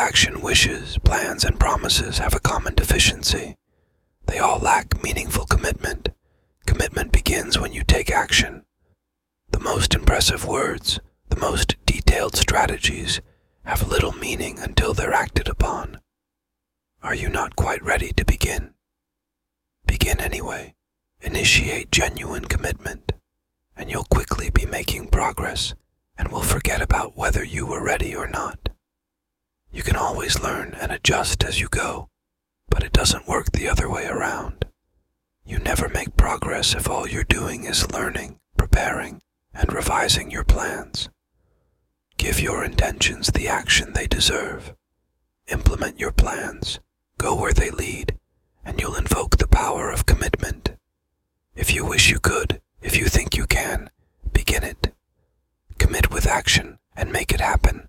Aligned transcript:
action, 0.00 0.40
wishes, 0.40 0.96
plans, 1.04 1.44
and 1.44 1.60
promises 1.60 2.16
have 2.16 2.34
a 2.34 2.40
common 2.40 2.74
deficiency. 2.74 3.54
They 4.24 4.38
all 4.38 4.58
lack 4.58 5.02
meaningful 5.02 5.44
commitment. 5.44 6.08
Commitment 6.66 7.12
begins 7.12 7.58
when 7.58 7.74
you 7.74 7.84
take 7.84 8.10
action. 8.10 8.64
The 9.50 9.60
most 9.60 9.94
impressive 9.94 10.46
words, 10.46 11.00
the 11.28 11.38
most 11.38 11.76
detailed 11.84 12.34
strategies, 12.34 13.20
have 13.64 13.88
little 13.88 14.12
meaning 14.12 14.58
until 14.58 14.94
they're 14.94 15.12
acted 15.12 15.48
upon. 15.48 16.00
Are 17.02 17.14
you 17.14 17.28
not 17.28 17.54
quite 17.54 17.82
ready 17.84 18.10
to 18.14 18.24
begin? 18.24 18.72
Begin 19.86 20.18
anyway. 20.18 20.74
Initiate 21.20 21.92
genuine 21.92 22.46
commitment, 22.46 23.12
and 23.76 23.90
you'll 23.90 24.04
quickly 24.04 24.48
be 24.48 24.64
making 24.64 25.08
progress 25.08 25.74
and 26.16 26.28
will 26.28 26.42
forget 26.42 26.80
about 26.80 27.18
whether 27.18 27.44
you 27.44 27.66
were 27.66 27.84
ready 27.84 28.16
or 28.16 28.28
not. 28.28 28.59
You 29.72 29.82
can 29.84 29.94
always 29.94 30.40
learn 30.40 30.74
and 30.80 30.90
adjust 30.90 31.44
as 31.44 31.60
you 31.60 31.68
go, 31.68 32.08
but 32.68 32.82
it 32.82 32.92
doesn't 32.92 33.28
work 33.28 33.52
the 33.52 33.68
other 33.68 33.88
way 33.88 34.06
around. 34.06 34.64
You 35.44 35.58
never 35.58 35.88
make 35.88 36.16
progress 36.16 36.74
if 36.74 36.88
all 36.88 37.08
you're 37.08 37.22
doing 37.24 37.64
is 37.64 37.90
learning, 37.92 38.40
preparing, 38.56 39.22
and 39.54 39.72
revising 39.72 40.30
your 40.30 40.42
plans. 40.42 41.08
Give 42.18 42.40
your 42.40 42.64
intentions 42.64 43.28
the 43.28 43.46
action 43.46 43.92
they 43.92 44.08
deserve. 44.08 44.74
Implement 45.46 46.00
your 46.00 46.12
plans, 46.12 46.80
go 47.16 47.36
where 47.36 47.52
they 47.52 47.70
lead, 47.70 48.18
and 48.64 48.80
you'll 48.80 48.96
invoke 48.96 49.36
the 49.36 49.48
power 49.48 49.90
of 49.90 50.04
commitment. 50.04 50.70
If 51.54 51.72
you 51.72 51.84
wish 51.84 52.10
you 52.10 52.18
could, 52.18 52.60
if 52.82 52.96
you 52.96 53.06
think 53.06 53.36
you 53.36 53.46
can, 53.46 53.90
begin 54.32 54.64
it. 54.64 54.92
Commit 55.78 56.10
with 56.10 56.26
action 56.26 56.78
and 56.96 57.12
make 57.12 57.32
it 57.32 57.40
happen 57.40 57.88